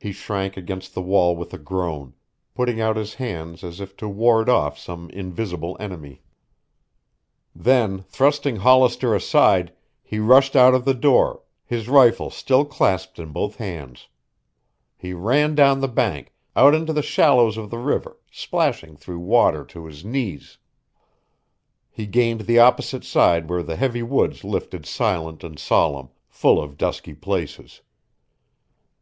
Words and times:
He 0.00 0.12
shrank 0.12 0.56
against 0.56 0.94
the 0.94 1.02
wall 1.02 1.36
with 1.36 1.52
a 1.52 1.58
groan, 1.58 2.14
putting 2.54 2.80
out 2.80 2.96
his 2.96 3.16
hands 3.16 3.62
as 3.62 3.78
if 3.78 3.94
to 3.98 4.08
ward 4.08 4.48
off 4.48 4.78
some 4.78 5.10
invisible 5.10 5.76
enemy. 5.78 6.22
Then, 7.54 8.04
thrusting 8.04 8.56
Hollister 8.56 9.14
aside, 9.14 9.74
he 10.02 10.18
rushed 10.18 10.56
out 10.56 10.72
of 10.72 10.86
the 10.86 10.94
door, 10.94 11.42
his 11.66 11.90
rifle 11.90 12.30
still 12.30 12.64
clasped 12.64 13.18
in 13.18 13.32
both 13.32 13.56
hands. 13.56 14.08
He 14.96 15.12
ran 15.12 15.54
down 15.54 15.82
the 15.82 15.88
bank, 15.88 16.32
out 16.56 16.74
into 16.74 16.94
the 16.94 17.02
shallows 17.02 17.58
of 17.58 17.68
the 17.68 17.76
river, 17.76 18.16
splashing 18.32 18.96
through 18.96 19.18
water 19.20 19.62
to 19.66 19.84
his 19.84 20.06
knees. 20.06 20.56
He 21.90 22.06
gained 22.06 22.46
the 22.46 22.60
opposite 22.60 23.04
side 23.04 23.50
where 23.50 23.62
the 23.62 23.76
heavy 23.76 24.02
woods 24.02 24.42
lifted 24.42 24.86
silent 24.86 25.44
and 25.44 25.58
solemn, 25.58 26.08
full 26.30 26.58
of 26.62 26.78
dusky 26.78 27.12
places. 27.12 27.82